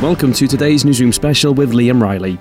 [0.00, 2.38] Welcome to today's Newsroom special with Liam Riley.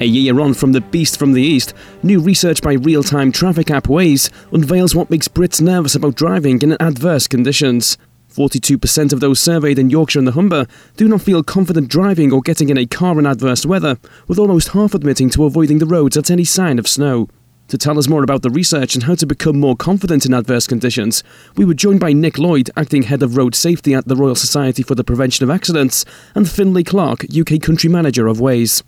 [0.00, 3.70] A year on from the Beast from the East, new research by real time traffic
[3.70, 7.96] app Waze unveils what makes Brits nervous about driving in adverse conditions.
[8.30, 10.66] 42% of those surveyed in Yorkshire and the Humber
[10.98, 13.98] do not feel confident driving or getting in a car in adverse weather,
[14.28, 17.28] with almost half admitting to avoiding the roads at any sign of snow.
[17.68, 20.68] To tell us more about the research and how to become more confident in adverse
[20.68, 21.24] conditions,
[21.56, 24.84] we were joined by Nick Lloyd, Acting Head of Road Safety at the Royal Society
[24.84, 26.04] for the Prevention of Accidents,
[26.36, 28.84] and Finlay Clark, UK Country Manager of Waze.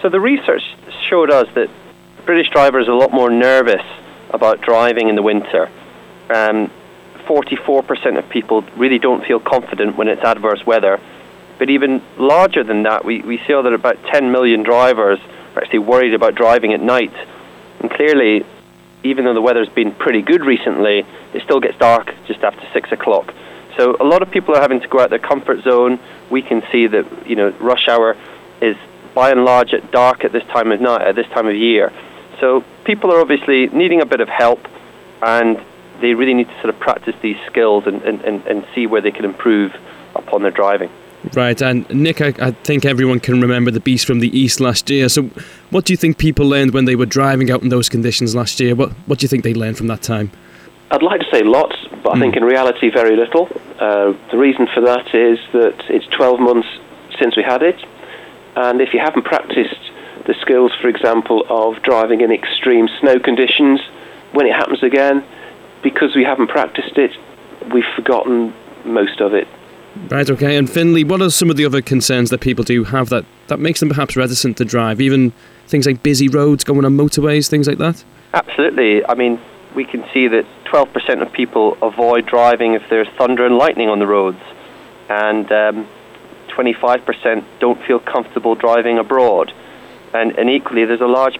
[0.00, 0.62] So the research
[1.08, 1.68] showed us that
[2.24, 3.82] British drivers are a lot more nervous
[4.30, 5.68] about driving in the winter.
[6.32, 6.70] Um,
[7.26, 11.00] 44% of people really don't feel confident when it's adverse weather.
[11.58, 15.18] But even larger than that, we, we saw that about 10 million drivers
[15.56, 17.12] are actually worried about driving at night
[17.84, 18.46] and clearly,
[19.02, 22.90] even though the weather's been pretty good recently, it still gets dark just after six
[22.92, 23.34] o'clock.
[23.76, 26.00] So a lot of people are having to go out their comfort zone.
[26.30, 28.16] We can see that you know rush hour
[28.62, 28.74] is
[29.14, 31.92] by and large at dark at this time of night, at this time of year.
[32.40, 34.66] So people are obviously needing a bit of help,
[35.20, 35.60] and
[36.00, 39.02] they really need to sort of practice these skills and, and, and, and see where
[39.02, 39.76] they can improve
[40.14, 40.90] upon their driving.
[41.32, 44.90] Right, and Nick, I, I, think everyone can remember the beast from the east last
[44.90, 45.08] year.
[45.08, 45.30] So,
[45.70, 48.60] what do you think people learned when they were driving out in those conditions last
[48.60, 48.74] year?
[48.74, 50.30] What What do you think they learned from that time?
[50.90, 52.20] I'd like to say lots, but I mm.
[52.20, 53.48] think in reality very little.
[53.80, 56.68] Uh, the reason for that is that it's 12 months
[57.18, 57.82] since we had it,
[58.56, 59.80] and if you haven't practiced
[60.26, 63.80] the skills, for example, of driving in extreme snow conditions,
[64.32, 65.24] when it happens again,
[65.82, 67.12] because we haven't practiced it,
[67.72, 68.52] we've forgotten
[68.84, 69.48] most of it.
[70.08, 70.56] Right, okay.
[70.56, 73.60] And Finlay, what are some of the other concerns that people do have that, that
[73.60, 75.00] makes them perhaps reticent to drive?
[75.00, 75.32] Even
[75.66, 78.04] things like busy roads, going on motorways, things like that?
[78.32, 79.04] Absolutely.
[79.06, 79.40] I mean,
[79.74, 83.98] we can see that 12% of people avoid driving if there's thunder and lightning on
[83.98, 84.40] the roads.
[85.08, 85.88] And um,
[86.48, 89.52] 25% don't feel comfortable driving abroad.
[90.12, 91.38] And, and equally, there's a large,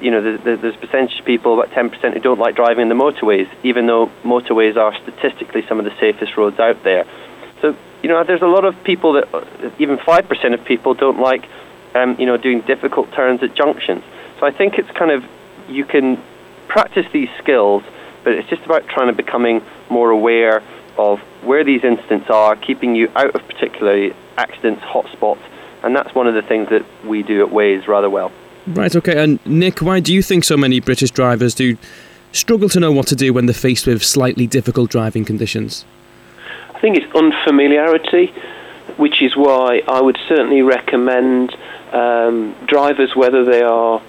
[0.00, 2.94] you know, there's, there's percentage of people, about 10%, who don't like driving in the
[2.94, 7.04] motorways, even though motorways are statistically some of the safest roads out there.
[7.60, 11.48] So you know, there's a lot of people that, even 5% of people don't like,
[11.94, 14.04] um, you know, doing difficult turns at junctions.
[14.38, 15.24] So I think it's kind of,
[15.68, 16.22] you can
[16.68, 17.82] practice these skills,
[18.24, 20.62] but it's just about trying to becoming more aware
[20.96, 25.42] of where these incidents are, keeping you out of particularly accidents, hotspots,
[25.82, 28.32] and that's one of the things that we do at Waze rather well.
[28.66, 29.22] Right, okay.
[29.22, 31.78] And Nick, why do you think so many British drivers do
[32.32, 35.84] struggle to know what to do when they're faced with slightly difficult driving conditions?
[36.78, 38.32] I think it's unfamiliarity,
[38.98, 41.52] which is why I would certainly recommend
[41.92, 44.00] um, drivers, whether they are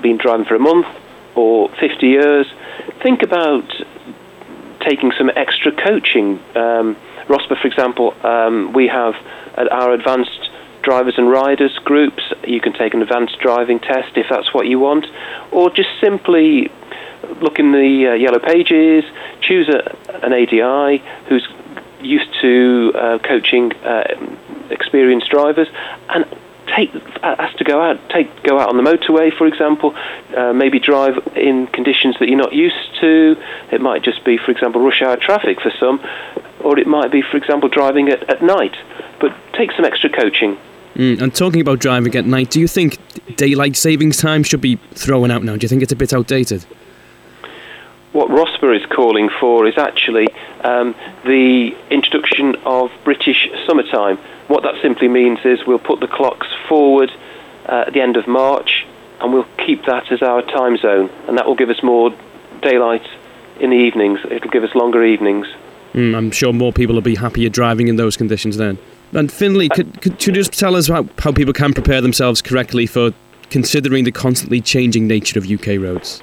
[0.00, 0.86] been driving for a month
[1.34, 2.46] or 50 years,
[3.02, 3.68] think about
[4.78, 6.38] taking some extra coaching.
[6.54, 9.16] Um, for example, um, we have
[9.56, 10.50] at our advanced
[10.82, 12.22] drivers and riders groups.
[12.46, 15.06] You can take an advanced driving test if that's what you want,
[15.50, 16.70] or just simply
[17.40, 19.02] look in the uh, yellow pages,
[19.40, 21.46] choose a, an ADI who's
[22.00, 24.04] used to uh, coaching uh,
[24.70, 25.68] experienced drivers,
[26.08, 26.24] and
[26.74, 26.90] take
[27.22, 29.94] has to go out take go out on the motorway, for example,
[30.36, 33.36] uh, maybe drive in conditions that you're not used to.
[33.72, 36.00] It might just be, for example, rush hour traffic for some,
[36.60, 38.76] or it might be, for example, driving at, at night.
[39.20, 40.58] But take some extra coaching.
[40.94, 42.98] Mm, and talking about driving at night, do you think
[43.36, 45.56] daylight savings time should be thrown out now?
[45.56, 46.66] Do you think it's a bit outdated?
[48.18, 50.26] What ROSPA is calling for is actually
[50.64, 54.16] um, the introduction of British summertime.
[54.48, 57.12] What that simply means is we'll put the clocks forward
[57.66, 58.84] uh, at the end of March
[59.20, 62.12] and we'll keep that as our time zone, and that will give us more
[62.60, 63.06] daylight
[63.60, 64.18] in the evenings.
[64.30, 65.46] It'll give us longer evenings.
[65.94, 68.78] Mm, I'm sure more people will be happier driving in those conditions then.
[69.12, 72.86] And Finlay, could, could you just tell us how, how people can prepare themselves correctly
[72.86, 73.12] for
[73.50, 76.22] considering the constantly changing nature of UK roads?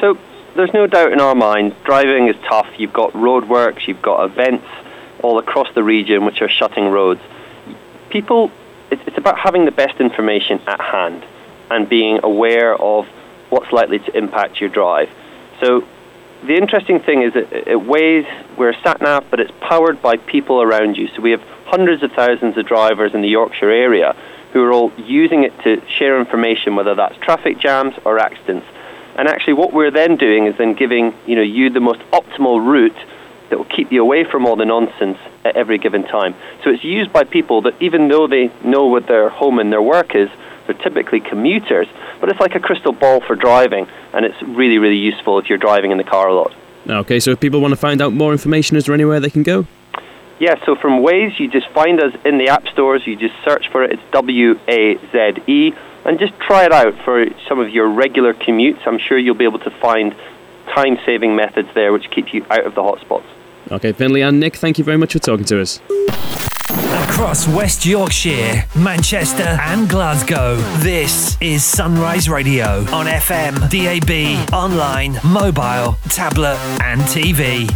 [0.00, 0.18] So,
[0.56, 2.68] there's no doubt in our mind, driving is tough.
[2.78, 4.66] You've got roadworks, you've got events
[5.22, 7.20] all across the region which are shutting roads.
[8.10, 8.50] People,
[8.90, 11.24] it's about having the best information at hand
[11.70, 13.06] and being aware of
[13.50, 15.10] what's likely to impact your drive.
[15.60, 15.86] So
[16.44, 18.26] the interesting thing is that it Waze,
[18.56, 21.08] we're a sat nav, but it's powered by people around you.
[21.08, 24.14] So we have hundreds of thousands of drivers in the Yorkshire area
[24.52, 28.66] who are all using it to share information, whether that's traffic jams or accidents.
[29.16, 32.64] And actually, what we're then doing is then giving you know you the most optimal
[32.64, 32.96] route
[33.48, 36.34] that will keep you away from all the nonsense at every given time.
[36.62, 39.82] So it's used by people that even though they know what their home and their
[39.82, 40.28] work is,
[40.66, 41.86] They're typically commuters,
[42.20, 45.58] but it's like a crystal ball for driving, and it's really, really useful if you're
[45.58, 46.54] driving in the car a lot.
[46.88, 49.42] Okay, so if people want to find out more information, is there anywhere they can
[49.42, 49.66] go?
[50.38, 53.70] Yeah, so from Waze, you just find us in the app stores, you just search
[53.70, 55.72] for it, it's W A Z E,
[56.06, 58.86] and just try it out for some of your regular commutes.
[58.86, 60.14] I'm sure you'll be able to find
[60.74, 63.26] time saving methods there which keep you out of the hotspots.
[63.70, 65.80] Okay, Finlay and Nick, thank you very much for talking to us.
[67.08, 75.96] Across West Yorkshire, Manchester, and Glasgow, this is Sunrise Radio on FM, DAB, online, mobile,
[76.10, 77.68] tablet, and TV.